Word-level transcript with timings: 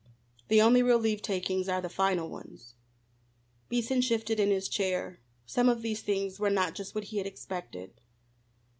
The 0.47 0.63
only 0.63 0.81
real 0.81 0.97
leave 0.97 1.21
takings 1.21 1.69
are 1.69 1.79
the 1.79 1.87
final 1.87 2.27
ones." 2.27 2.73
Beason 3.69 4.01
shifted 4.01 4.39
in 4.39 4.49
his 4.49 4.67
chair. 4.67 5.19
Some 5.45 5.69
of 5.69 5.83
these 5.83 6.01
things 6.01 6.39
were 6.39 6.49
not 6.49 6.73
just 6.73 6.95
what 6.95 7.03
he 7.03 7.17
had 7.19 7.27
expected. 7.27 7.93